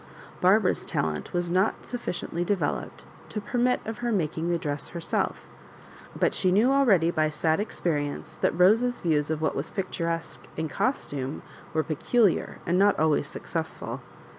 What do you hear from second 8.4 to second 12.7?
Rose's views of what was picturesque in costume were peculiar,